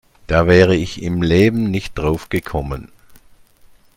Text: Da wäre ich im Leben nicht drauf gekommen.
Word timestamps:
Da 0.25 0.47
wäre 0.47 0.75
ich 0.75 1.03
im 1.03 1.21
Leben 1.21 1.69
nicht 1.69 1.95
drauf 1.95 2.29
gekommen. 2.29 2.91